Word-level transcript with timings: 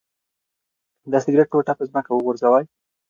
د 1.11 1.13
سګرټ 1.23 1.47
ټوټه 1.51 1.73
په 1.77 1.83
ځمکه 1.89 2.09
مه 2.13 2.19
غورځوئ. 2.25 2.65